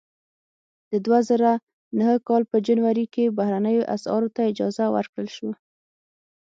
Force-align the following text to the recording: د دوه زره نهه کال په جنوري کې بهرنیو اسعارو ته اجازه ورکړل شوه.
د 0.91 0.93
دوه 1.05 1.19
زره 1.29 1.51
نهه 1.99 2.15
کال 2.27 2.43
په 2.51 2.57
جنوري 2.67 3.05
کې 3.13 3.33
بهرنیو 3.37 3.89
اسعارو 3.95 4.33
ته 4.35 4.41
اجازه 4.51 4.85
ورکړل 4.95 5.27
شوه. 5.35 5.53